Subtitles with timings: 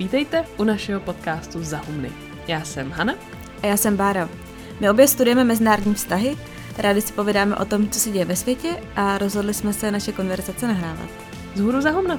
[0.00, 2.12] Vítejte u našeho podcastu Zahumny.
[2.48, 3.14] Já jsem Hana.
[3.62, 4.28] A já jsem Bára.
[4.80, 6.36] My obě studujeme mezinárodní vztahy,
[6.78, 10.12] rádi si povídáme o tom, co se děje ve světě a rozhodli jsme se naše
[10.12, 11.10] konverzace nahrávat.
[11.54, 12.16] Zhůru Zahumna.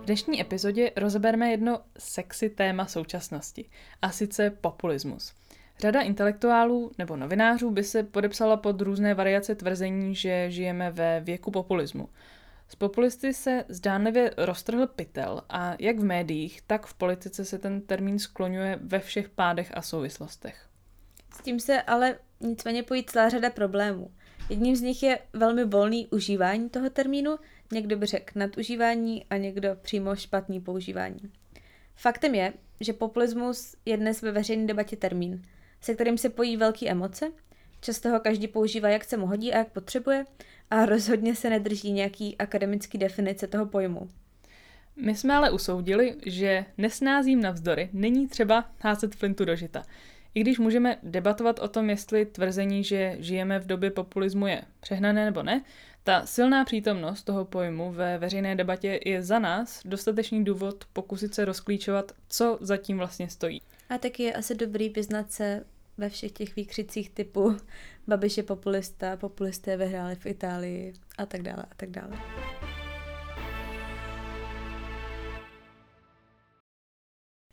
[0.00, 3.64] V dnešní epizodě rozebereme jedno sexy téma současnosti,
[4.02, 5.32] a sice populismus.
[5.80, 11.50] Řada intelektuálů nebo novinářů by se podepsala pod různé variace tvrzení, že žijeme ve věku
[11.50, 12.08] populismu.
[12.68, 17.80] Z populisty se zdánlivě roztrhl pytel a jak v médiích, tak v politice se ten
[17.80, 20.66] termín skloňuje ve všech pádech a souvislostech.
[21.34, 24.10] S tím se ale nicméně pojí celá řada problémů.
[24.48, 27.36] Jedním z nich je velmi volný užívání toho termínu,
[27.72, 31.20] někdo by řekl nadužívání a někdo přímo špatný používání.
[31.96, 35.42] Faktem je, že populismus je dnes ve veřejné debatě termín,
[35.80, 37.32] se kterým se pojí velké emoce,
[37.80, 40.24] často ho každý používá, jak se mu hodí a jak potřebuje
[40.70, 44.10] a rozhodně se nedrží nějaký akademický definice toho pojmu.
[44.96, 49.82] My jsme ale usoudili, že nesnázím navzdory není třeba házet flintu do žita.
[50.34, 55.24] I když můžeme debatovat o tom, jestli tvrzení, že žijeme v době populismu je přehnané
[55.24, 55.62] nebo ne,
[56.04, 61.44] ta silná přítomnost toho pojmu ve veřejné debatě je za nás dostatečný důvod pokusit se
[61.44, 63.62] rozklíčovat, co zatím vlastně stojí.
[63.90, 65.66] A taky je asi dobrý vyznat se
[65.98, 67.56] ve všech těch výkřicích typu
[68.06, 72.18] Babiš je populista, populisté vyhráli v Itálii a tak dále a tak dále.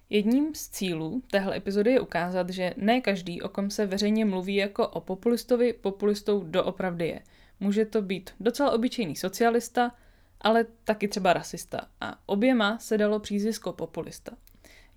[0.10, 4.56] Jedním z cílů téhle epizody je ukázat, že ne každý, o kom se veřejně mluví
[4.56, 7.22] jako o populistovi, populistou doopravdy je.
[7.60, 9.96] Může to být docela obyčejný socialista,
[10.42, 11.88] ale taky třeba rasista.
[12.02, 14.32] A oběma se dalo přízvisko populista.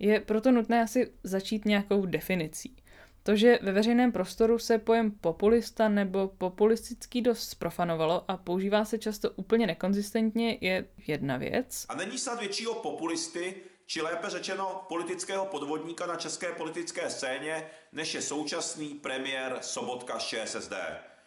[0.03, 2.75] Je proto nutné asi začít nějakou definicí.
[3.23, 8.97] To, že ve veřejném prostoru se pojem populista nebo populistický dost zprofanovalo a používá se
[8.97, 11.85] často úplně nekonzistentně, je jedna věc.
[11.89, 18.13] A není snad většího populisty, či lépe řečeno politického podvodníka na české politické scéně, než
[18.13, 20.73] je současný premiér Sobotka z ČSSD.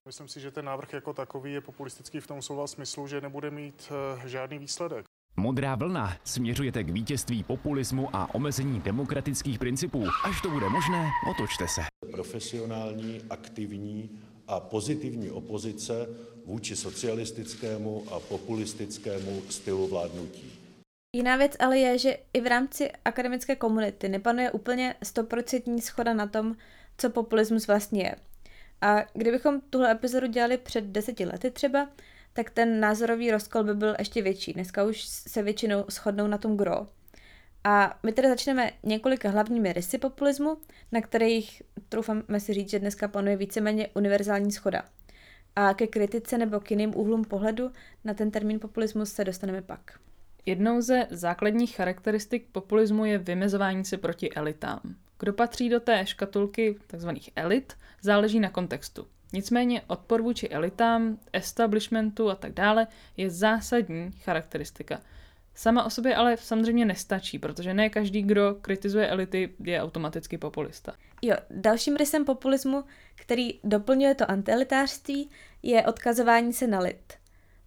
[0.07, 3.51] Myslím si, že ten návrh jako takový je populistický v tom slova smyslu, že nebude
[3.51, 5.07] mít uh, žádný výsledek.
[5.37, 6.17] Modrá vlna.
[6.25, 10.05] Směřujete k vítězství populismu a omezení demokratických principů.
[10.25, 11.81] Až to bude možné, otočte se.
[12.11, 14.11] Profesionální, aktivní
[14.49, 16.09] a pozitivní opozice
[16.47, 20.53] vůči socialistickému a populistickému stylu vládnutí.
[21.17, 26.27] Jiná věc ale je, že i v rámci akademické komunity nepanuje úplně stoprocentní schoda na
[26.27, 26.57] tom,
[26.99, 28.17] co populismus vlastně je.
[28.81, 31.89] A kdybychom tuhle epizodu dělali před deseti lety třeba,
[32.35, 34.53] tak ten názorový rozkol by byl ještě větší.
[34.53, 36.87] Dneska už se většinou shodnou na tom gro.
[37.65, 40.57] A my tedy začneme několika hlavními rysy populismu,
[40.93, 44.83] na kterých troufáme si říct, že dneska panuje víceméně univerzální schoda.
[45.57, 47.71] A ke kritice nebo k jiným úhlům pohledu
[48.05, 49.99] na ten termín populismus se dostaneme pak.
[50.47, 54.81] Jednou ze základních charakteristik populismu je vymezování se proti elitám.
[55.19, 57.09] Kdo patří do té škatulky tzv.
[57.37, 59.07] elit, záleží na kontextu.
[59.35, 62.87] Nicméně odpor vůči elitám, establishmentu a tak dále
[63.17, 65.01] je zásadní charakteristika.
[65.55, 70.95] Sama o sobě ale samozřejmě nestačí, protože ne každý, kdo kritizuje elity, je automaticky populista.
[71.23, 72.85] Jo, dalším rysem populismu,
[73.15, 75.31] který doplňuje to antielitářství,
[75.63, 77.15] je odkazování se na lid.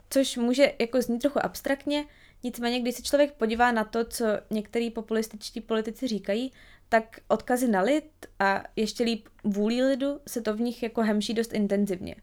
[0.09, 2.05] Což může jako znít trochu abstraktně,
[2.43, 6.51] nicméně když se člověk podívá na to, co některý populističtí politici říkají,
[6.89, 11.33] tak odkazy na lid a ještě líp vůlí lidu se to v nich jako hemší
[11.33, 12.15] dost intenzivně.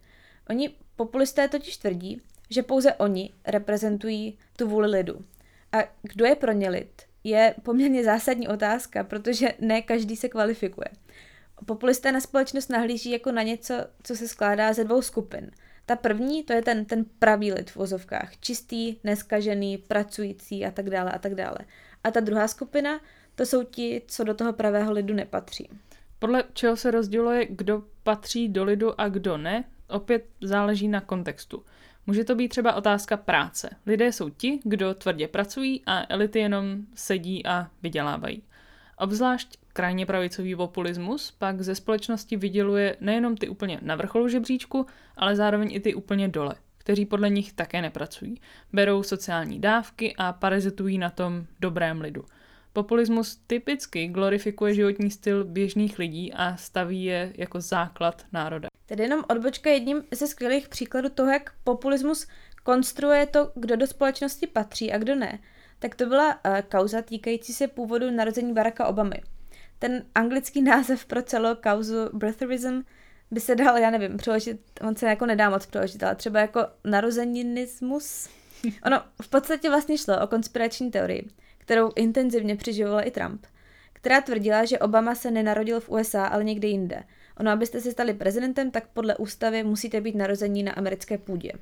[0.51, 2.21] Oni populisté totiž tvrdí,
[2.51, 5.25] že pouze oni reprezentují tu vůli lidu.
[5.73, 7.03] A kdo je pro ně lid?
[7.25, 10.89] Je poměrně zásadní otázka, protože ne každý se kvalifikuje.
[11.67, 15.51] Populisté na společnost nahlíží jako na něco, co se skládá ze dvou skupin.
[15.87, 20.91] Ta první, to je ten, ten pravý lid v vozovkách, čistý, neskažený, pracující a tak
[20.91, 21.59] dále a tak dále.
[22.05, 23.01] A ta druhá skupina,
[23.34, 25.69] to jsou ti, co do toho pravého lidu nepatří.
[26.19, 31.65] Podle čeho se rozděluje, kdo patří do lidu a kdo ne, opět záleží na kontextu.
[32.06, 33.71] Může to být třeba otázka práce.
[33.86, 38.42] Lidé jsou ti, kdo tvrdě pracují a elity jenom sedí a vydělávají.
[38.98, 44.86] Obzvlášť krajně pravicový populismus pak ze společnosti vyděluje nejenom ty úplně na vrcholu žebříčku,
[45.16, 48.41] ale zároveň i ty úplně dole, kteří podle nich také nepracují.
[48.72, 52.25] Berou sociální dávky a parazitují na tom dobrém lidu.
[52.74, 58.68] Populismus typicky glorifikuje životní styl běžných lidí a staví je jako základ národa.
[58.86, 62.26] Tedy jenom odbočka jedním ze skvělých příkladů toho, jak populismus
[62.62, 65.38] konstruuje to, kdo do společnosti patří a kdo ne,
[65.78, 69.22] tak to byla uh, kauza týkající se původu narození Baracka Obamy.
[69.78, 72.82] Ten anglický název pro celou kauzu birtherism
[73.30, 76.66] by se dal, já nevím, přeložit, on se jako nedá moc přeložit, ale třeba jako
[76.84, 78.28] narozeninismus.
[78.86, 81.28] Ono v podstatě vlastně šlo o konspirační teorii,
[81.65, 83.47] kterou intenzivně přeživoval i Trump,
[83.93, 87.03] která tvrdila, že Obama se nenarodil v USA, ale někde jinde.
[87.41, 91.53] Ono, abyste se stali prezidentem, tak podle ústavy musíte být narození na americké půdě.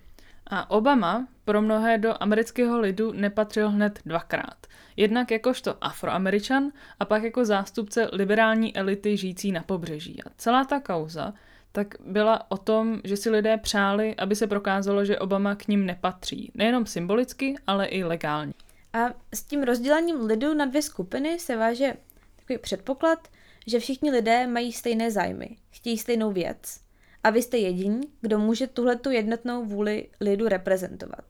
[0.47, 4.67] A Obama pro mnohé do amerického lidu nepatřil hned dvakrát.
[4.97, 10.23] Jednak jakožto afroameričan a pak jako zástupce liberální elity žijící na pobřeží.
[10.23, 11.35] A celá ta kauza
[11.73, 15.87] tak byla o tom, že si lidé přáli, aby se prokázalo, že Obama k ním
[15.87, 16.53] nepatří.
[16.55, 18.53] Nejenom symbolicky, ale i legálně.
[18.93, 21.97] A s tím rozdělením lidu na dvě skupiny se váže
[22.37, 23.29] takový předpoklad,
[23.67, 26.81] že všichni lidé mají stejné zájmy, chtějí stejnou věc.
[27.25, 31.25] A vy jste jediní, kdo může tuhletu jednotnou vůli lidu reprezentovat.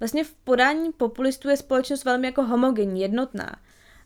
[0.00, 3.56] Vlastně v podání populistů je společnost velmi jako homogenní, jednotná.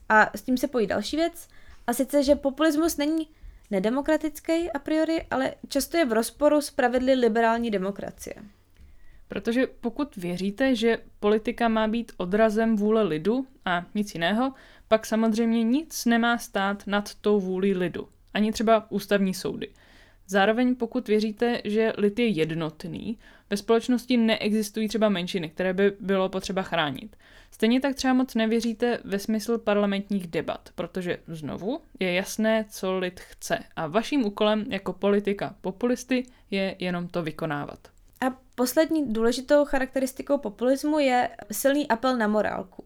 [0.09, 1.47] A s tím se pojí další věc,
[1.87, 3.27] a sice, že populismus není
[3.71, 8.35] nedemokratický a priori, ale často je v rozporu s pravidly liberální demokracie.
[9.31, 14.53] Protože pokud věříte, že politika má být odrazem vůle lidu a nic jiného,
[14.87, 18.07] pak samozřejmě nic nemá stát nad tou vůli lidu.
[18.33, 19.69] Ani třeba ústavní soudy.
[20.27, 23.17] Zároveň pokud věříte, že lid je jednotný,
[23.49, 27.15] ve společnosti neexistují třeba menšiny, které by bylo potřeba chránit.
[27.51, 33.19] Stejně tak třeba moc nevěříte ve smysl parlamentních debat, protože znovu je jasné, co lid
[33.19, 38.00] chce a vaším úkolem jako politika populisty je jenom to vykonávat.
[38.21, 42.83] A poslední důležitou charakteristikou populismu je silný apel na morálku.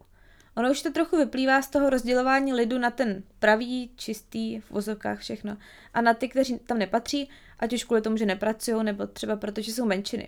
[0.58, 5.20] Ono už to trochu vyplývá z toho rozdělování lidu na ten pravý, čistý, v vozovkách
[5.20, 5.58] všechno,
[5.94, 7.30] a na ty, kteří tam nepatří,
[7.60, 10.28] ať už kvůli tomu, že nepracují, nebo třeba proto, že jsou menšiny.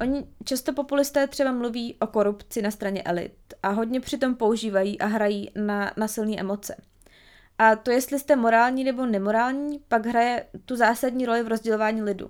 [0.00, 5.06] Oni často populisté třeba mluví o korupci na straně elit a hodně přitom používají a
[5.06, 6.76] hrají na, na silné emoce.
[7.58, 12.28] A to, jestli jste morální nebo nemorální, pak hraje tu zásadní roli v rozdělování lidu.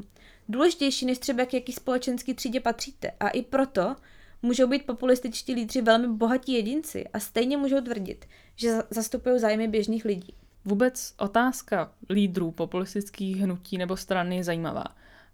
[0.49, 3.11] Důležitější než třeba k jaký společenský třídě patříte.
[3.21, 3.97] A i proto
[4.43, 10.05] můžou být populističtí lídři velmi bohatí jedinci a stejně můžou tvrdit, že zastupují zájmy běžných
[10.05, 10.35] lidí.
[10.65, 14.85] Vůbec otázka lídrů populistických hnutí nebo stran je zajímavá.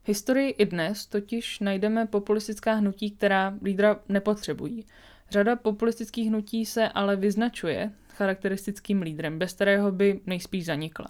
[0.03, 4.87] V historii i dnes totiž najdeme populistická hnutí, která lídra nepotřebují.
[5.31, 11.07] Řada populistických hnutí se ale vyznačuje charakteristickým lídrem, bez kterého by nejspíš zanikla.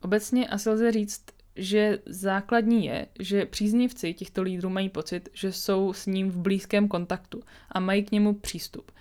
[0.00, 1.24] Obecně asi lze říct,
[1.58, 6.88] že základní je, že příznivci těchto lídrů mají pocit, že jsou s ním v blízkém
[6.88, 8.92] kontaktu a mají k němu přístup.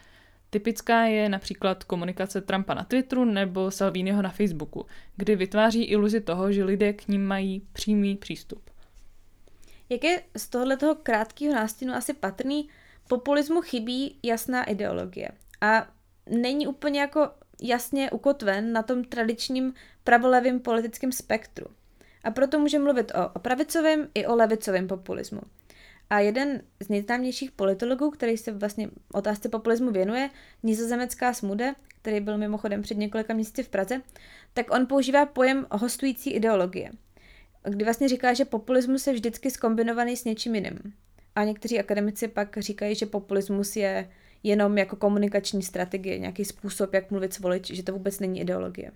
[0.50, 6.52] Typická je například komunikace Trumpa na Twitteru nebo Salviniho na Facebooku, kdy vytváří iluzi toho,
[6.52, 8.70] že lidé k ním mají přímý přístup.
[9.90, 12.70] Jak je z tohoto krátkého nástěnu asi patrný,
[13.08, 15.30] populismu chybí jasná ideologie.
[15.62, 15.88] A
[16.30, 17.30] není úplně jako
[17.62, 19.74] jasně ukotven na tom tradičním
[20.04, 21.66] pravolevém politickém spektru.
[22.28, 25.42] A proto můžeme mluvit o, o pravicovém i o levicovém populismu.
[26.10, 30.30] A jeden z nejznámějších politologů, který se vlastně otázce populismu věnuje,
[30.64, 34.02] nizozemecká Smude, který byl mimochodem před několika měsíci v Praze,
[34.54, 36.92] tak on používá pojem hostující ideologie,
[37.64, 40.94] kdy vlastně říká, že populismus je vždycky skombinovaný s něčím jiným.
[41.36, 44.10] A někteří akademici pak říkají, že populismus je
[44.44, 48.92] jenom jako komunikační strategie, nějaký způsob, jak mluvit s voliči, že to vůbec není ideologie.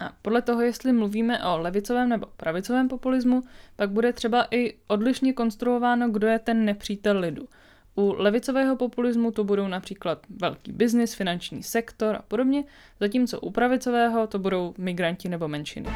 [0.00, 3.42] A podle toho, jestli mluvíme o levicovém nebo pravicovém populismu,
[3.76, 7.48] pak bude třeba i odlišně konstruováno, kdo je ten nepřítel lidu.
[7.94, 12.64] U levicového populismu to budou například velký biznis, finanční sektor a podobně,
[13.00, 15.90] zatímco u pravicového to budou migranti nebo menšiny.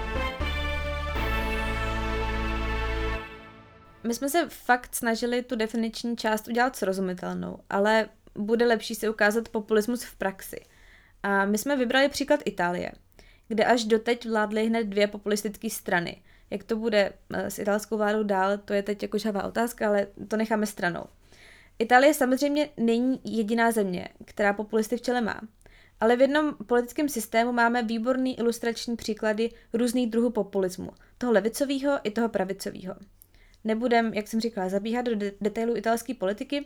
[4.05, 9.49] My jsme se fakt snažili tu definiční část udělat srozumitelnou, ale bude lepší si ukázat
[9.49, 10.61] populismus v praxi.
[11.23, 12.93] A my jsme vybrali příklad Itálie–
[13.51, 16.23] kde až doteď vládly hned dvě populistické strany.
[16.51, 20.07] Jak to bude eh, s italskou vládou dál, to je teď jako žhavá otázka, ale
[20.29, 21.05] to necháme stranou.
[21.79, 25.41] Itálie samozřejmě není jediná země, která populisty v čele má.
[26.01, 30.91] Ale v jednom politickém systému máme výborný ilustrační příklady různých druhů populismu.
[31.19, 32.95] Toho levicového i toho pravicového.
[33.65, 36.65] Nebudem, jak jsem říkala, zabíhat do de- detailů italské politiky,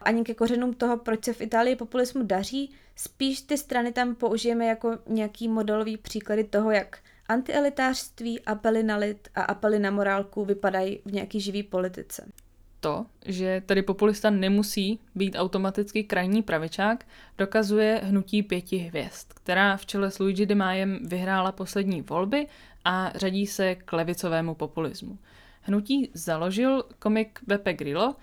[0.00, 4.66] ani ke kořenům toho, proč se v Itálii populismu daří, spíš ty strany tam použijeme
[4.66, 6.98] jako nějaký modelový příklady toho, jak
[7.28, 12.28] antielitářství, apely na lid a apely na morálku vypadají v nějaký živý politice.
[12.80, 17.04] To, že tedy populista nemusí být automaticky krajní pravičák,
[17.38, 22.46] dokazuje hnutí pěti hvězd, která v čele s Luigi de Májem vyhrála poslední volby
[22.84, 25.18] a řadí se k levicovému populismu.
[25.62, 28.14] Hnutí založil komik Beppe Grillo,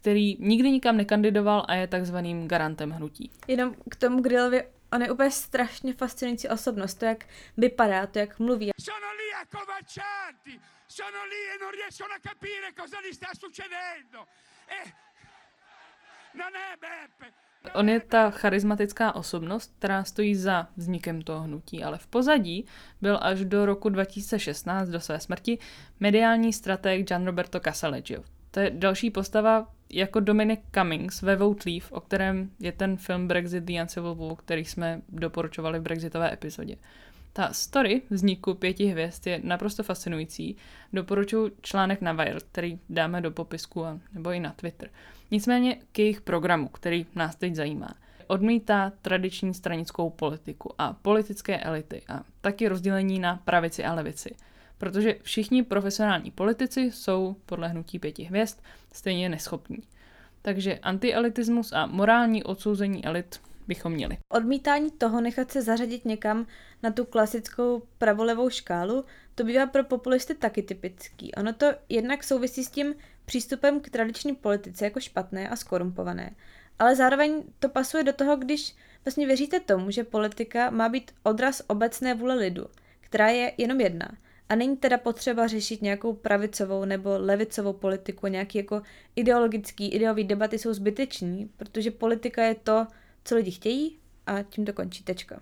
[0.00, 3.30] který nikdy nikam nekandidoval a je takzvaným garantem hnutí.
[3.48, 7.24] Jenom k tomu Grillovi, on je úplně strašně fascinující osobnost, to jak
[7.56, 8.70] vypadá, to jak mluví.
[8.80, 14.26] Sono lì accovaccianti, sono lì e non riescono a capire cosa gli sta succedendo.
[14.68, 14.92] E...
[16.34, 17.32] Non è Beppe.
[17.74, 22.66] On je ta charismatická osobnost, která stojí za vznikem toho hnutí, ale v pozadí
[23.00, 25.58] byl až do roku 2016, do své smrti,
[26.00, 28.22] mediální strateg Gian Roberto Casaleggio.
[28.50, 33.28] To je další postava jako Dominic Cummings ve Vote Leave, o kterém je ten film
[33.28, 36.76] Brexit The Uncivil War, který jsme doporučovali v Brexitové epizodě.
[37.32, 40.56] Ta story vzniku pěti hvězd je naprosto fascinující.
[40.92, 44.90] Doporučuji článek na Wired, který dáme do popisku a, nebo i na Twitter.
[45.30, 47.94] Nicméně k jejich programu, který nás teď zajímá.
[48.26, 54.34] Odmítá tradiční stranickou politiku a politické elity a taky rozdělení na pravici a levici.
[54.80, 59.78] Protože všichni profesionální politici jsou podle hnutí pěti hvězd stejně neschopní.
[60.42, 64.18] Takže antielitismus a morální odsouzení elit bychom měli.
[64.32, 66.46] Odmítání toho nechat se zařadit někam
[66.82, 71.34] na tu klasickou pravolevou škálu, to bývá pro populisty taky typický.
[71.34, 72.94] Ono to jednak souvisí s tím
[73.24, 76.30] přístupem k tradiční politice jako špatné a skorumpované.
[76.78, 81.62] Ale zároveň to pasuje do toho, když vlastně věříte tomu, že politika má být odraz
[81.66, 82.66] obecné vůle lidu,
[83.00, 84.08] která je jenom jedna.
[84.50, 88.82] A není teda potřeba řešit nějakou pravicovou nebo levicovou politiku, nějaký jako
[89.16, 92.86] ideologický, ideový debaty jsou zbyteční, protože politika je to,
[93.24, 95.40] co lidi chtějí a tím to končí tečka.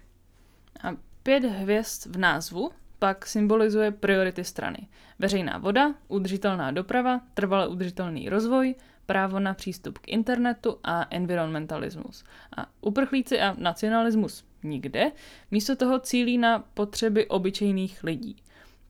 [0.83, 4.89] A pět hvězd v názvu pak symbolizuje priority strany.
[5.19, 8.75] Veřejná voda, udržitelná doprava, trvale udržitelný rozvoj,
[9.07, 12.25] právo na přístup k internetu a environmentalismus.
[12.57, 15.13] A uprchlíci a nacionalismus nikde,
[15.51, 18.37] místo toho cílí na potřeby obyčejných lidí.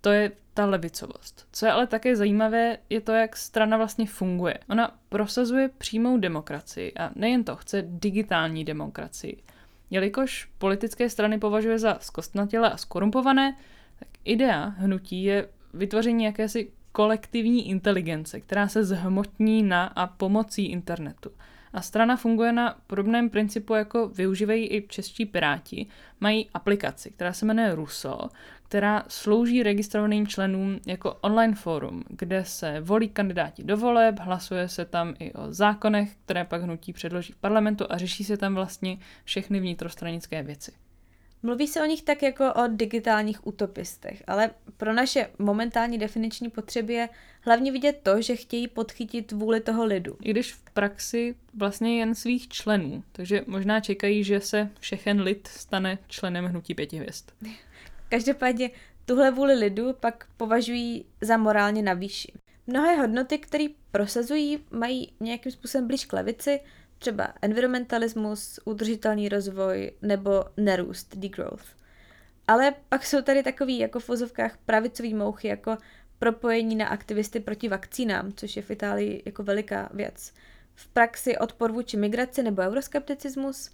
[0.01, 1.47] To je ta levicovost.
[1.53, 4.59] Co je ale také zajímavé, je to, jak strana vlastně funguje.
[4.71, 9.43] Ona prosazuje přímou demokracii a nejen to, chce digitální demokracii.
[9.91, 13.57] Jelikož politické strany považuje za zkostnatělé a skorumpované,
[13.99, 21.31] tak idea hnutí je vytvoření jakési kolektivní inteligence, která se zhmotní na a pomocí internetu.
[21.79, 25.87] A strana funguje na podobném principu, jako využívají i čeští piráti.
[26.21, 28.29] Mají aplikaci, která se jmenuje Ruso,
[28.63, 34.85] která slouží registrovaným členům jako online forum, kde se volí kandidáti do voleb, hlasuje se
[34.85, 38.99] tam i o zákonech, které pak hnutí předloží v parlamentu a řeší se tam vlastně
[39.25, 40.73] všechny vnitrostranické věci.
[41.43, 46.95] Mluví se o nich tak jako o digitálních utopistech, ale pro naše momentální definiční potřeby
[46.95, 47.09] je
[47.43, 50.17] hlavně vidět to, že chtějí podchytit vůli toho lidu.
[50.23, 55.49] I když v praxi vlastně jen svých členů, takže možná čekají, že se všechen lid
[55.49, 57.25] stane členem hnutí pěti hvězd.
[58.09, 58.71] Každopádně
[59.05, 62.33] tuhle vůli lidu pak považují za morálně na výši.
[62.67, 66.61] Mnohé hodnoty, které prosazují, mají nějakým způsobem blíž k levici,
[66.99, 71.67] třeba environmentalismus, udržitelný rozvoj nebo nerůst, degrowth.
[72.49, 75.77] Ale pak jsou tady takový jako v vozovkách pravicový mouchy, jako
[76.19, 80.33] propojení na aktivisty proti vakcínám, což je v Itálii jako veliká věc.
[80.75, 83.71] V praxi odpor vůči migraci nebo euroskepticismus.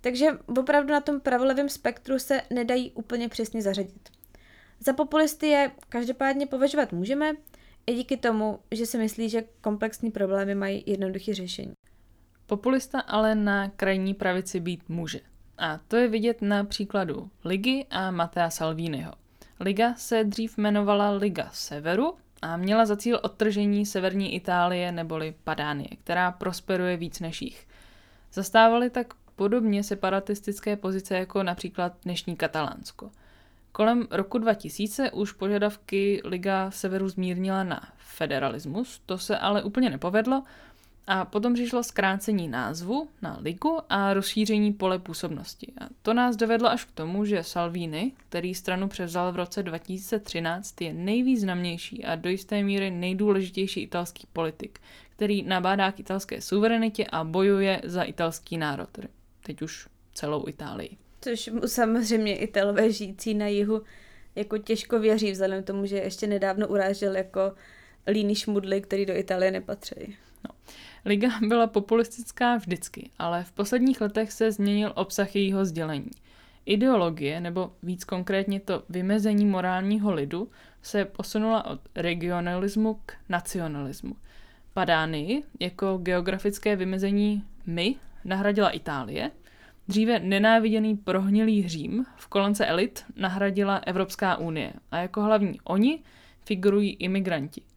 [0.00, 4.08] Takže opravdu na tom pravolevém spektru se nedají úplně přesně zařadit.
[4.80, 7.32] Za populisty je každopádně považovat můžeme,
[7.86, 11.72] i díky tomu, že si myslí, že komplexní problémy mají jednoduché řešení.
[12.48, 15.20] Populista ale na krajní pravici být může.
[15.58, 19.12] A to je vidět na příkladu Ligy a Matea Salviniho.
[19.60, 25.88] Liga se dřív jmenovala Liga Severu a měla za cíl odtržení severní Itálie neboli Padánie,
[25.88, 27.66] která prosperuje víc než jich.
[28.32, 33.10] Zastávali tak podobně separatistické pozice jako například dnešní Katalánsko.
[33.72, 40.42] Kolem roku 2000 už požadavky Liga Severu zmírnila na federalismus, to se ale úplně nepovedlo
[41.10, 45.72] a potom přišlo zkrácení názvu na ligu a rozšíření pole působnosti.
[45.80, 50.80] A to nás dovedlo až k tomu, že Salvini, který stranu převzal v roce 2013,
[50.80, 54.78] je nejvýznamnější a do jisté míry nejdůležitější italský politik,
[55.10, 58.98] který nabádá k italské suverenitě a bojuje za italský národ,
[59.42, 60.96] teď už celou Itálii.
[61.20, 63.82] Což mu samozřejmě Italové žijící na jihu
[64.34, 67.40] jako těžko věří, vzhledem k tomu, že ještě nedávno urážel jako
[68.06, 70.16] líný šmudly, který do Itálie nepatří.
[70.44, 70.50] No.
[71.04, 76.10] Liga byla populistická vždycky, ale v posledních letech se změnil obsah jejího sdělení.
[76.66, 80.50] Ideologie, nebo víc konkrétně to vymezení morálního lidu,
[80.82, 84.16] se posunula od regionalismu k nacionalismu.
[84.74, 89.30] Padánii jako geografické vymezení my nahradila Itálie,
[89.88, 95.98] dříve nenáviděný prohnilý Řím v kolence elit nahradila Evropská unie a jako hlavní oni
[96.44, 97.62] figurují imigranti–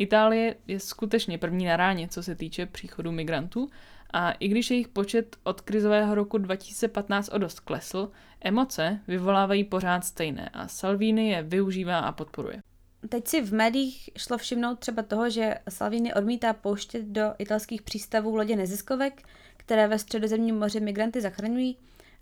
[0.00, 3.70] Itálie je skutečně první na ráně, co se týče příchodu migrantů
[4.12, 10.04] a i když jejich počet od krizového roku 2015 o dost klesl, emoce vyvolávají pořád
[10.04, 12.62] stejné a Salvini je využívá a podporuje.
[13.08, 18.36] Teď si v médiích šlo všimnout třeba toho, že Salvini odmítá pouštět do italských přístavů
[18.36, 19.22] lodě neziskovek,
[19.56, 21.76] které ve středozemním moři migranty zachraňují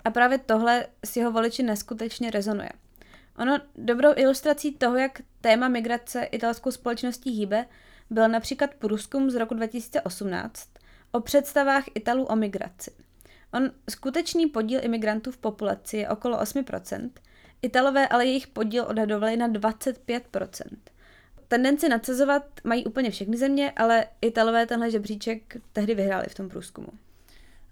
[0.05, 2.71] a právě tohle s jeho voliči neskutečně rezonuje.
[3.39, 7.67] Ono dobrou ilustrací toho, jak téma migrace italskou společností hýbe,
[8.11, 10.69] byl například průzkum z roku 2018
[11.13, 12.91] o představách Italů o migraci.
[13.53, 17.11] On skutečný podíl imigrantů v populaci je okolo 8%,
[17.63, 20.65] Italové ale jejich podíl odhadovali na 25%.
[21.49, 26.89] Tendenci nadsazovat mají úplně všechny země, ale Italové tenhle žebříček tehdy vyhráli v tom průzkumu.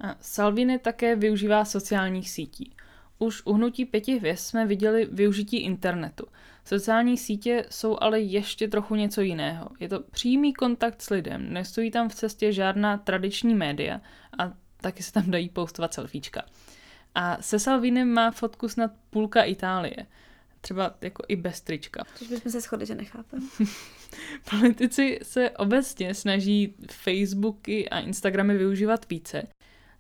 [0.01, 2.77] A Salvini také využívá sociálních sítí.
[3.19, 6.27] Už u hnutí pěti hvězd jsme viděli využití internetu.
[6.65, 9.69] Sociální sítě jsou ale ještě trochu něco jiného.
[9.81, 14.01] Je to přímý kontakt s lidem, nestojí tam v cestě žádná tradiční média
[14.39, 16.43] a taky se tam dají postovat selfiečka.
[17.15, 20.07] A se Salvinem má fotku snad půlka Itálie.
[20.61, 22.05] Třeba jako i bez trička.
[22.15, 23.49] Což bychom se shodli, že nechápem.
[24.51, 29.43] Politici se obecně snaží Facebooky a Instagramy využívat více.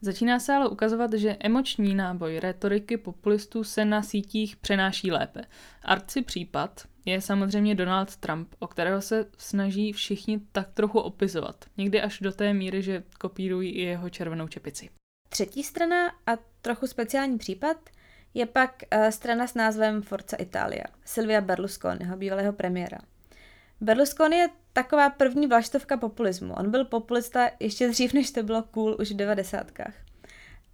[0.06, 5.40] Začíná se ale ukazovat, že emoční náboj retoriky populistů se na sítích přenáší lépe.
[5.82, 11.64] Arci případ je samozřejmě Donald Trump, o kterého se snaží všichni tak trochu opisovat.
[11.76, 14.90] Někdy až do té míry, že kopírují i jeho červenou čepici.
[15.28, 17.76] Třetí strana a trochu speciální případ
[18.34, 22.98] je pak uh, strana s názvem Forza Italia, Silvia Berlusconiho, bývalého premiéra.
[23.80, 26.54] Berlusconi je taková první vlaštovka populismu.
[26.54, 29.94] On byl populista ještě dřív, než to bylo cool už v devadesátkách.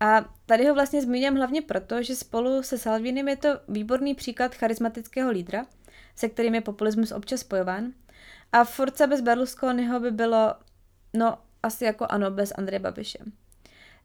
[0.01, 4.55] A tady ho vlastně zmíním hlavně proto, že spolu se Salvinem je to výborný příklad
[4.55, 5.67] charismatického lídra,
[6.17, 7.93] se kterým je populismus občas spojován.
[8.53, 10.55] A Forza bez Berlusconiho by bylo,
[11.15, 13.19] no, asi jako ano bez Andreje Babiše.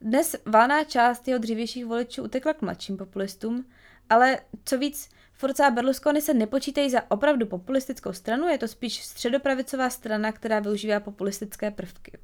[0.02, 3.66] Dnes valná část jeho dřívějších voličů utekla k mladším populistům,
[4.10, 9.04] ale co víc, Forza a Berlusconi se nepočítají za opravdu populistickou stranu, je to spíš
[9.04, 12.18] středopravicová strana, která využívá populistické prvky.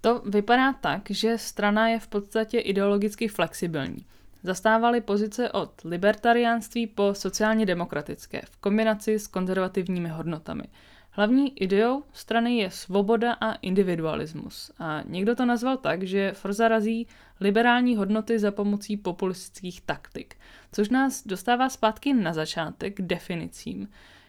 [0.00, 4.06] To vypadá tak, že strana je v podstatě ideologicky flexibilní.
[4.42, 10.64] Zastávali pozice od libertariánství po sociálně demokratické v kombinaci s konzervativními hodnotami–
[11.10, 14.70] Hlavní ideou strany je svoboda a individualismus.
[14.78, 17.06] A někdo to nazval tak, že Forza razí
[17.40, 20.36] liberální hodnoty za pomocí populistických taktik.
[20.72, 23.88] Což nás dostává zpátky na začátek k definicím,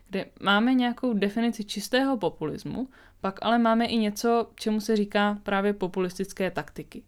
[0.09, 2.89] kde máme nějakou definici čistého populismu,
[3.21, 7.03] pak ale máme i něco, čemu se říká právě populistické taktiky.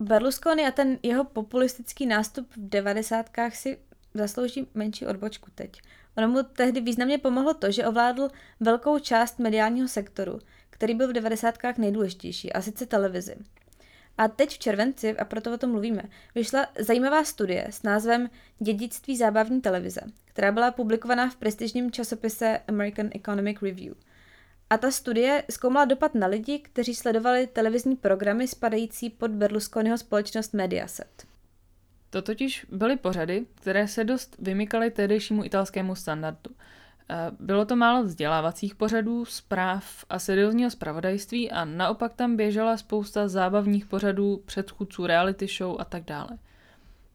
[0.00, 3.78] Berlusconi a ten jeho populistický nástup v devadesátkách si
[4.14, 5.80] zaslouží menší odbočku teď.
[6.18, 8.28] Ono mu tehdy významně pomohlo to, že ovládl
[8.60, 10.38] velkou část mediálního sektoru,
[10.70, 13.36] který byl v devadesátkách nejdůležitější, a sice televizi.
[14.18, 16.02] A teď v červenci, a proto o tom mluvíme,
[16.34, 23.10] vyšla zajímavá studie s názvem Dědictví zábavní televize, která byla publikovaná v prestižním časopise American
[23.14, 23.94] Economic Review.
[24.70, 30.54] A ta studie zkoumala dopad na lidi, kteří sledovali televizní programy spadající pod Berlusconiho společnost
[30.54, 31.27] Mediaset.
[32.10, 36.50] To totiž byly pořady, které se dost vymykaly tehdejšímu italskému standardu.
[37.10, 43.28] Eh, bylo to málo vzdělávacích pořadů, zpráv a seriózního zpravodajství a naopak tam běžela spousta
[43.28, 46.28] zábavních pořadů, předchůdců reality show a tak dále.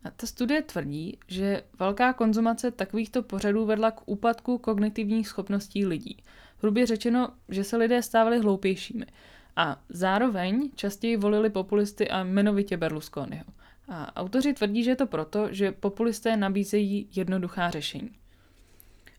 [0.04, 6.18] A ta studie tvrdí, že velká konzumace takovýchto pořadů vedla k úpadku kognitivních schopností lidí.
[6.62, 9.06] Hrubě řečeno, že se lidé stávali hloupějšími.
[9.56, 13.44] A zároveň častěji volili populisty a jmenovitě Berlusconiho.
[13.88, 18.12] A autoři tvrdí, že je to proto, že populisté nabízejí jednoduchá řešení.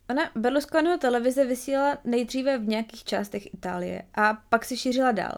[0.09, 5.37] Ona Berlusconiho televize vysílala nejdříve v nějakých částech Itálie a pak se šířila dál.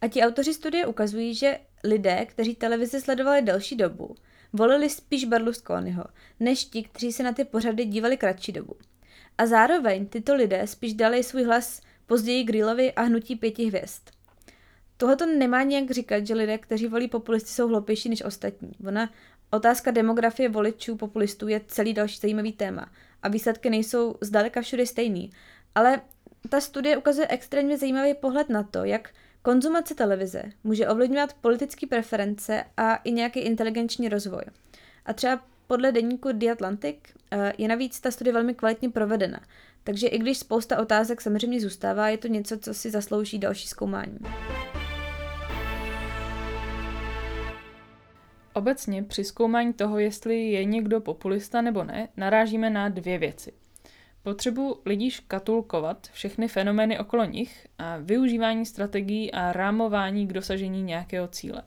[0.00, 4.14] A ti autoři studie ukazují, že lidé, kteří televizi sledovali delší dobu,
[4.52, 6.04] volili spíš Berlusconiho,
[6.40, 8.76] než ti, kteří se na ty pořady dívali kratší dobu.
[9.38, 14.15] A zároveň tyto lidé spíš dali svůj hlas později Grillovi a hnutí pěti hvězd.
[14.96, 18.72] Tohle to nemá nějak říkat, že lidé, kteří volí populisty, jsou hloupější než ostatní.
[18.86, 19.10] Ona,
[19.50, 25.30] otázka demografie voličů populistů je celý další zajímavý téma a výsledky nejsou zdaleka všude stejný.
[25.74, 26.00] Ale
[26.48, 29.10] ta studie ukazuje extrémně zajímavý pohled na to, jak
[29.42, 34.42] konzumace televize může ovlivňovat politické preference a i nějaký inteligenční rozvoj.
[35.06, 36.96] A třeba podle deníku The Atlantic
[37.30, 39.40] eh, je navíc ta studie velmi kvalitně provedena.
[39.84, 44.18] Takže i když spousta otázek samozřejmě zůstává, je to něco, co si zaslouží další zkoumání.
[48.54, 53.52] Obecně při zkoumání toho, jestli je někdo populista nebo ne, narážíme na dvě věci.
[54.22, 61.28] potřebu lidí škatulkovat všechny fenomény okolo nich a využívání strategií a rámování k dosažení nějakého
[61.28, 61.62] cíle.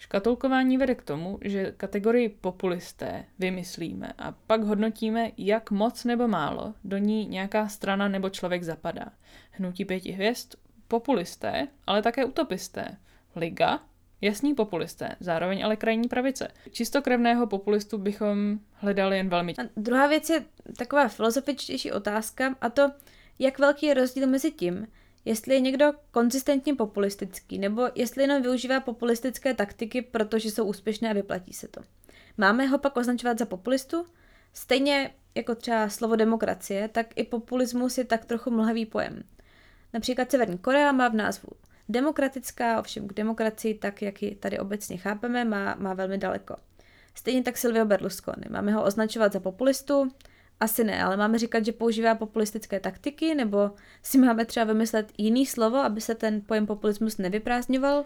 [0.00, 6.74] Škatulkování vede k tomu, že kategorii populisté vymyslíme a pak hodnotíme, jak moc nebo málo
[6.84, 9.06] do ní nějaká strana nebo člověk zapadá.
[9.50, 10.54] Hnutí pěti hvězd,
[10.88, 12.96] populisté, ale také utopisté.
[13.36, 13.80] Liga,
[14.20, 16.48] jasní populisté, zároveň ale krajní pravice.
[16.70, 19.54] Čistokrevného populistu bychom hledali jen velmi.
[19.58, 20.44] A druhá věc je
[20.78, 22.90] taková filozofičtější otázka a to,
[23.38, 24.86] jak velký je rozdíl mezi tím,
[25.24, 31.12] jestli je někdo konzistentně populistický, nebo jestli jenom využívá populistické taktiky, protože jsou úspěšné a
[31.12, 31.80] vyplatí se to.
[32.38, 34.06] Máme ho pak označovat za populistu?
[34.52, 39.22] Stejně jako třeba slovo demokracie, tak i populismus je tak trochu mlhavý pojem.
[39.92, 41.48] Například Severní Korea má v názvu
[41.88, 46.56] demokratická, ovšem k demokracii, tak jak ji tady obecně chápeme, má, má velmi daleko.
[47.14, 48.44] Stejně tak Silvio Berlusconi.
[48.50, 50.10] Máme ho označovat za populistu?
[50.60, 53.70] Asi ne, ale máme říkat, že používá populistické taktiky, nebo
[54.02, 58.04] si máme třeba vymyslet jiný slovo, aby se ten pojem populismus nevyprázdňoval?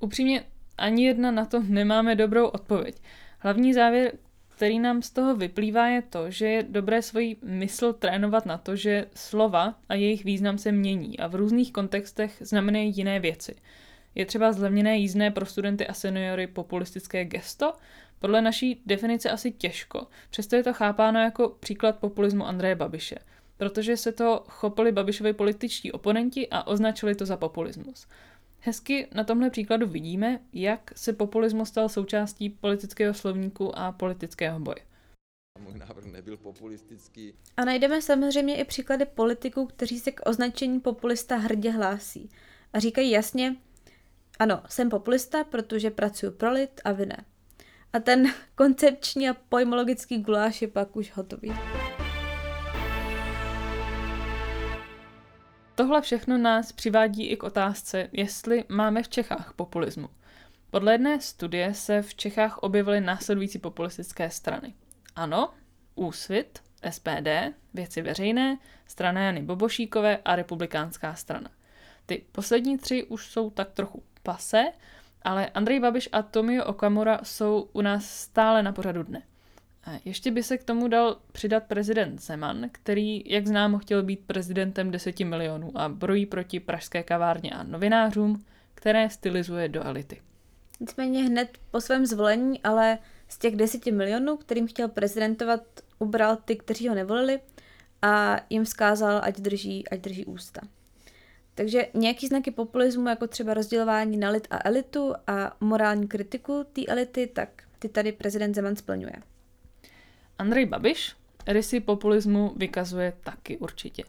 [0.00, 0.44] Upřímně,
[0.78, 2.96] ani jedna na to nemáme dobrou odpověď.
[3.38, 4.12] Hlavní závěr,
[4.48, 8.76] který nám z toho vyplývá, je to, že je dobré svoji mysl trénovat na to,
[8.76, 13.54] že slova a jejich význam se mění a v různých kontextech znamenají jiné věci.
[14.14, 17.72] Je třeba zlevněné jízdné pro studenty a seniory populistické gesto,
[18.18, 23.18] podle naší definice asi těžko, přesto je to chápáno jako příklad populismu Andreje Babiše,
[23.56, 28.06] protože se to chopili Babišovi političtí oponenti a označili to za populismus.
[28.60, 34.78] Hezky na tomhle příkladu vidíme, jak se populismus stal součástí politického slovníku a politického boje.
[35.60, 37.34] Můj návrh nebyl populistický.
[37.56, 42.30] A najdeme samozřejmě i příklady politiků, kteří se k označení populista hrdě hlásí.
[42.72, 43.56] A říkají jasně,
[44.38, 47.24] ano, jsem populista, protože pracuji pro lid a vy ne.
[47.92, 51.52] A ten koncepční a pojmologický guláš je pak už hotový.
[55.74, 60.08] Tohle všechno nás přivádí i k otázce, jestli máme v Čechách populismu.
[60.70, 64.74] Podle jedné studie se v Čechách objevily následující populistické strany.
[65.16, 65.50] Ano,
[65.94, 67.28] Úsvit, SPD,
[67.74, 71.50] Věci veřejné, strana Jany Bobošíkové a Republikánská strana.
[72.06, 74.64] Ty poslední tři už jsou tak trochu pase,
[75.28, 79.22] ale Andrej Babiš a Tomio Okamura jsou u nás stále na pořadu dne.
[79.84, 84.20] A ještě by se k tomu dal přidat prezident Zeman, který, jak známo, chtěl být
[84.26, 90.20] prezidentem 10 milionů a brojí proti pražské kavárně a novinářům, které stylizuje do elity.
[90.80, 95.60] Nicméně hned po svém zvolení, ale z těch 10 milionů, kterým chtěl prezidentovat,
[95.98, 97.40] ubral ty, kteří ho nevolili
[98.02, 100.60] a jim vzkázal, ať drží, ať drží ústa.
[101.58, 106.86] Takže nějaký znaky populismu, jako třeba rozdělování na lid a elitu a morální kritiku té
[106.86, 109.12] elity, tak ty tady prezident Zeman splňuje.
[110.38, 111.16] Andrej Babiš
[111.46, 114.04] rysy populismu vykazuje taky určitě.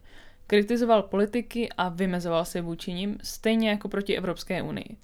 [0.47, 4.97] Kritizoval politiky a vymezoval se vůči nim, stejně jako proti Evropské unii.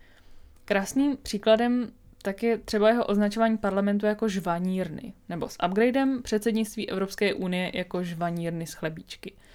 [0.65, 7.33] Krásným příkladem tak je třeba jeho označování parlamentu jako žvanírny, nebo s upgradem předsednictví Evropské
[7.33, 9.33] unie jako žvanírny z chlebíčky–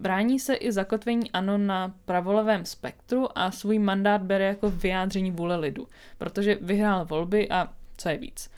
[0.00, 5.56] Brání se i zakotvení ANO na pravolevém spektru a svůj mandát bere jako vyjádření vůle
[5.56, 5.86] lidu,
[6.18, 8.50] protože vyhrál volby a co je víc.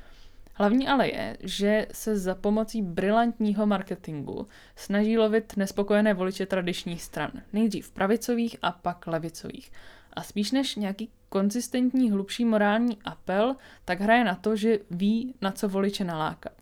[0.55, 7.31] Hlavní ale je, že se za pomocí brilantního marketingu snaží lovit nespokojené voliče tradičních stran,
[7.53, 9.73] nejdřív pravicových a pak levicových.
[10.13, 15.53] A spíš než nějaký konzistentní hlubší morální apel, tak hraje na to, že ví, na
[15.53, 16.53] co voliče nalákat.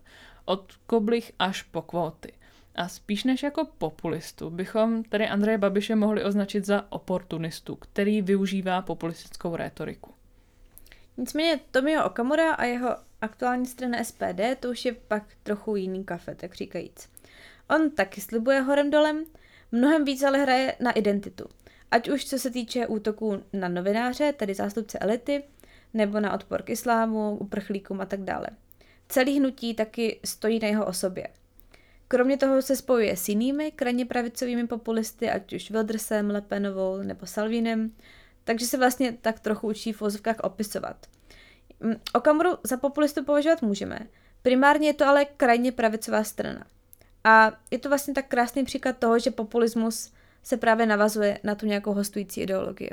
[0.45, 2.33] Od koblich až po kvóty.
[2.79, 8.83] A spíš než jako populistu bychom tedy Andreje Babiše mohli označit za oportunistu, který využívá
[8.83, 10.15] populistickou rétoriku.
[11.17, 16.35] Nicméně Tomio Okamura a jeho aktuální strana SPD to už je pak trochu jiný kafe,
[16.35, 17.09] tak říkajíc.
[17.71, 19.25] On taky slibuje horem dolem,
[19.73, 21.45] mnohem víc ale hraje na identitu.
[21.91, 25.45] Ať už co se týče útoků na novináře, tedy zástupce elity,
[25.95, 28.47] nebo na odpor k islámu, uprchlíkům a tak dále.
[29.09, 31.29] Celý hnutí taky stojí na jeho osobě.
[32.09, 37.93] Kromě toho se spojuje s jinými krajně pravicovými populisty, ať už Wildersem, Lepenovou nebo Salvinem,
[38.45, 40.97] takže se vlastně tak trochu učí v vozovkách opisovat.
[41.81, 43.99] Mm, Okamuru za populistu považovat můžeme.
[44.43, 46.65] Primárně je to ale krajně pravicová strana.
[47.25, 51.67] A je to vlastně tak krásný příklad toho, že populismus se právě navazuje na tu
[51.67, 52.91] nějakou hostující ideologii.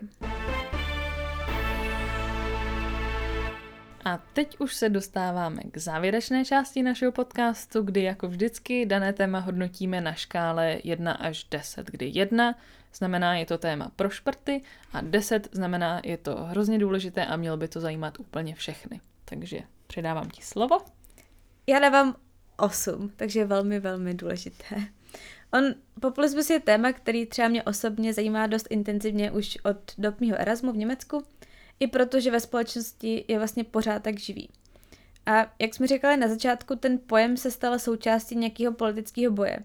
[4.06, 9.39] A teď už se dostáváme k závěrečné části našeho podcastu, kdy jako vždycky dané téma
[9.39, 12.56] hodnotíme na škále 1 až 10, kdy 1
[12.94, 14.62] znamená je to téma pro šprty
[14.94, 19.02] a 10 znamená je to hrozně důležité a mělo by to zajímat úplně všechny.
[19.26, 20.78] Takže předávám ti slovo.
[21.68, 22.15] Já dávám
[22.58, 24.76] 8, takže velmi, velmi důležité.
[25.54, 25.63] On,
[26.02, 30.78] populismus je téma, který třeba mě osobně zajímá dost intenzivně už od dob Erasmu v
[30.78, 31.24] Německu,
[31.79, 34.49] i protože ve společnosti je vlastně pořád tak živý.
[35.25, 39.59] A jak jsme říkali na začátku, ten pojem se stal součástí nějakého politického boje.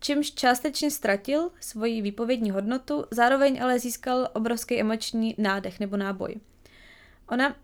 [0.00, 6.34] Čímž částečně ztratil svoji výpovědní hodnotu, zároveň ale získal obrovský emoční nádech nebo náboj.
[7.28, 7.56] Ona,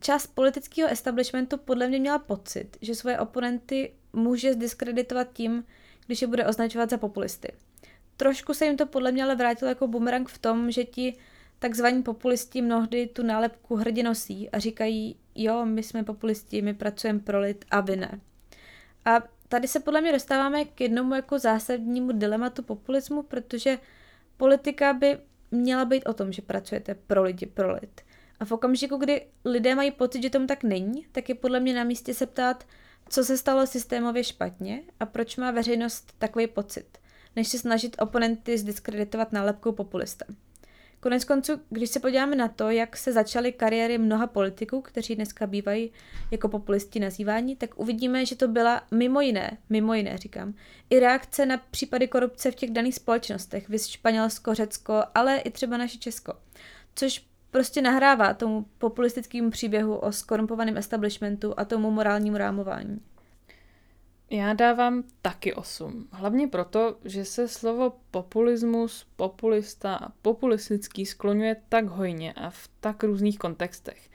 [0.00, 5.64] část politického establishmentu podle mě měla pocit, že svoje oponenty může zdiskreditovat tím,
[6.06, 7.52] když je bude označovat za populisty.
[8.16, 11.16] Trošku se jim to podle mě ale vrátilo jako bumerang v tom, že ti
[11.60, 17.20] takzvaní populisti mnohdy tu nálepku hrdě nosí a říkají, jo, my jsme populisti, my pracujeme
[17.20, 18.20] pro lid a vy ne.
[19.04, 23.78] A tady se podle mě dostáváme k jednomu jako zásadnímu dilematu populismu, protože
[24.36, 25.18] politika by
[25.50, 28.00] měla být o tom, že pracujete pro lidi, pro lid.
[28.40, 31.74] A v okamžiku, kdy lidé mají pocit, že tomu tak není, tak je podle mě
[31.74, 32.66] na místě se ptát,
[33.08, 36.98] co se stalo systémově špatně a proč má veřejnost takový pocit,
[37.36, 40.24] než se snažit oponenty zdiskreditovat nálepkou populista.
[41.00, 45.46] Konec konců, když se podíváme na to, jak se začaly kariéry mnoha politiků, kteří dneska
[45.46, 45.92] bývají
[46.30, 50.54] jako populisti nazýváni, tak uvidíme, že to byla mimo jiné, mimo jiné říkám,
[50.90, 55.76] i reakce na případy korupce v těch daných společnostech, vys Španělsko, Řecko, ale i třeba
[55.76, 56.32] naše Česko.
[56.94, 63.00] Což prostě nahrává tomu populistickému příběhu o skorumpovaném establishmentu a tomu morálnímu rámování.
[64.32, 66.08] Já dávám taky 8.
[66.12, 73.04] Hlavně proto, že se slovo populismus, populista a populistický skloňuje tak hojně a v tak
[73.04, 74.10] různých kontextech.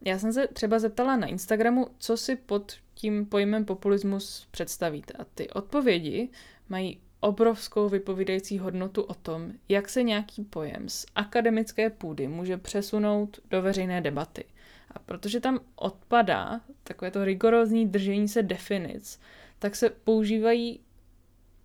[0.00, 5.12] Já jsem se třeba zeptala na Instagramu, co si pod tím pojmem populismus představíte.
[5.12, 6.28] A ty odpovědi
[6.68, 13.40] mají obrovskou vypovídající hodnotu o tom, jak se nějaký pojem z akademické půdy může přesunout
[13.50, 14.44] do veřejné debaty.
[14.90, 19.20] A protože tam odpadá takové to rigorózní držení se definic,
[19.58, 20.80] tak se používají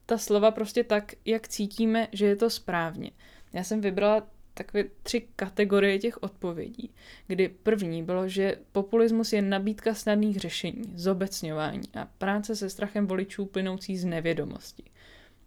[0.05, 3.11] ta slova prostě tak, jak cítíme, že je to správně.
[3.53, 6.91] Já jsem vybrala takové tři kategorie těch odpovědí,
[7.27, 13.45] kdy první bylo, že populismus je nabídka snadných řešení, zobecňování a práce se strachem voličů
[13.45, 14.83] plynoucí z nevědomosti.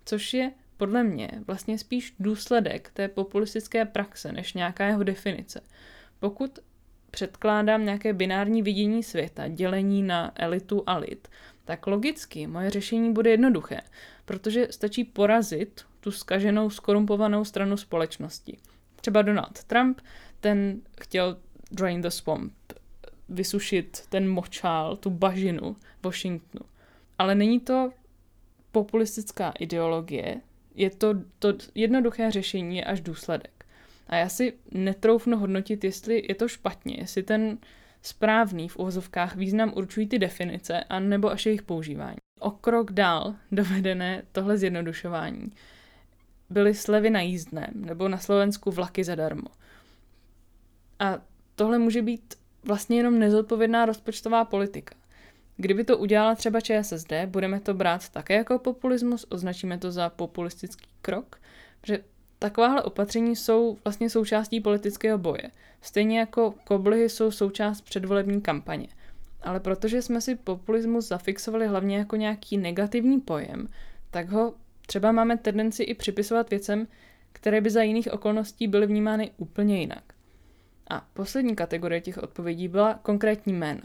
[0.04, 5.60] Což je podle mě vlastně spíš důsledek té populistické praxe než nějaká jeho definice.
[6.18, 6.58] Pokud
[7.10, 11.28] předkládám nějaké binární vidění světa, dělení na elitu a lid,
[11.64, 13.80] tak logicky moje řešení bude jednoduché,
[14.24, 18.58] protože stačí porazit tu skaženou, skorumpovanou stranu společnosti.
[18.96, 20.00] Třeba Donald Trump,
[20.40, 21.36] ten chtěl
[21.70, 22.52] drain the swamp,
[23.28, 26.64] vysušit ten močál, tu bažinu Washingtonu.
[27.18, 27.90] Ale není to
[28.72, 30.40] populistická ideologie,
[30.74, 33.66] je to, to jednoduché řešení je až důsledek.
[34.06, 37.58] A já si netroufnu hodnotit, jestli je to špatně, jestli ten
[38.06, 42.16] správný v uvozovkách význam určují ty definice, a nebo až jejich používání.
[42.40, 45.52] O krok dál dovedené tohle zjednodušování
[46.50, 49.48] byly slevy na jízdném, nebo na Slovensku vlaky zadarmo.
[50.98, 51.18] A
[51.54, 54.94] tohle může být vlastně jenom nezodpovědná rozpočtová politika.
[55.56, 60.86] Kdyby to udělala třeba ČSSD, budeme to brát také jako populismus, označíme to za populistický
[61.02, 61.40] krok,
[61.80, 62.04] protože
[62.44, 65.50] Takováhle opatření jsou vlastně součástí politického boje.
[65.80, 68.88] Stejně jako koblihy jsou součást předvolební kampaně.
[69.42, 73.68] Ale protože jsme si populismus zafixovali hlavně jako nějaký negativní pojem,
[74.10, 74.54] tak ho
[74.86, 76.86] třeba máme tendenci i připisovat věcem,
[77.32, 80.13] které by za jiných okolností byly vnímány úplně jinak.
[80.90, 83.82] A poslední kategorie těch odpovědí byla konkrétní jména.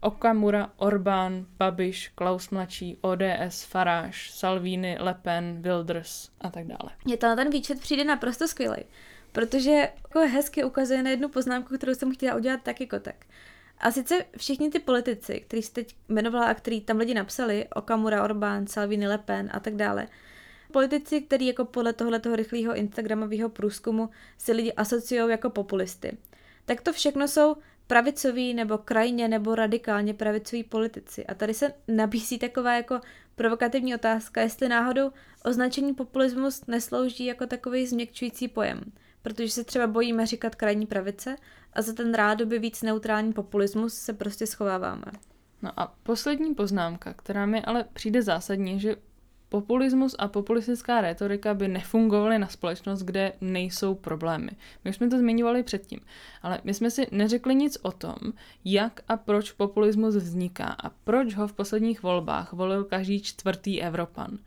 [0.00, 6.90] Okamura, Orbán, Babiš, Klaus mladší, ODS, Faráš, Salvini, Le Pen, Wilders a tak dále.
[7.04, 8.84] Mně ten výčet přijde naprosto skvělý,
[9.32, 13.14] protože jako hezky ukazuje na jednu poznámku, kterou jsem chtěla udělat tak jako tak.
[13.78, 18.24] A sice všichni ty politici, který jste teď jmenovala a který tam lidi napsali, Okamura,
[18.24, 20.06] Orbán, Salvini, Le Pen a tak dále,
[20.72, 26.16] politici, který jako podle tohoto rychlého Instagramového průzkumu si lidi asociují jako populisty.
[26.66, 31.26] Tak to všechno jsou pravicoví nebo krajně nebo radikálně pravicoví politici.
[31.26, 33.00] A tady se nabízí taková jako
[33.34, 35.10] provokativní otázka, jestli náhodou
[35.44, 38.80] označení populismus neslouží jako takový změkčující pojem,
[39.22, 41.36] protože se třeba bojíme říkat krajní pravice
[41.72, 45.12] a za ten rádoby víc neutrální populismus se prostě schováváme.
[45.62, 48.96] No a poslední poznámka, která mi ale přijde zásadní, že
[49.48, 54.50] populismus a populistická retorika by nefungovaly na společnost, kde nejsou problémy.
[54.84, 56.00] My jsme to zmiňovali předtím,
[56.42, 58.16] ale my jsme si neřekli nic o tom,
[58.64, 64.38] jak a proč populismus vzniká a proč ho v posledních volbách volil každý čtvrtý Evropan.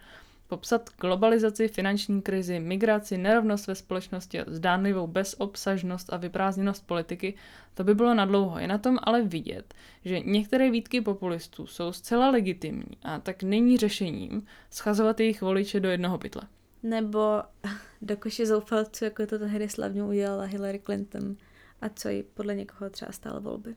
[0.50, 7.34] Popsat globalizaci, finanční krizi, migraci, nerovnost ve společnosti zdánlivou bezobsažnost a vyprázdněnost politiky,
[7.74, 8.60] to by bylo nadlouho.
[8.60, 9.74] Je na tom ale vidět,
[10.06, 15.90] že některé výtky populistů jsou zcela legitimní a tak není řešením schazovat jejich voliče do
[15.90, 16.42] jednoho pytle.
[16.84, 17.42] Nebo
[18.02, 21.36] do koše zoufalců, jako to tehdy slavně udělala Hillary Clinton
[21.82, 23.76] a co jí podle někoho třeba stále volby.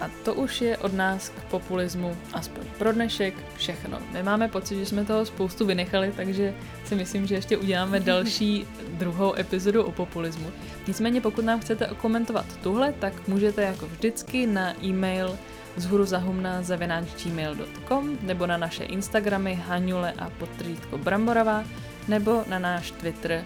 [0.00, 3.98] A to už je od nás k populismu aspoň pro dnešek všechno.
[4.12, 8.66] My máme pocit, že jsme toho spoustu vynechali, takže si myslím, že ještě uděláme další
[8.92, 10.46] druhou epizodu o populismu.
[10.86, 15.38] Nicméně pokud nám chcete komentovat tuhle, tak můžete jako vždycky na e-mail
[15.76, 16.62] vzhůru zahumna
[17.24, 21.64] gmail.com nebo na naše Instagramy Hanule a podtržítko Bramboravá
[22.08, 23.44] nebo na náš Twitter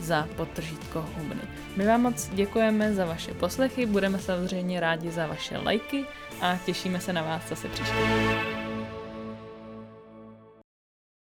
[0.00, 1.42] za podtržítko humny.
[1.76, 6.04] My vám moc děkujeme za vaše poslechy, budeme samozřejmě rádi za vaše lajky
[6.40, 8.77] a těšíme se na vás zase příště.